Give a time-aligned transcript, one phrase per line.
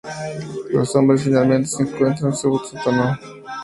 [0.71, 3.51] Los hombres finalmente se encuentran con un sub-sótano, encerrado desde el interior.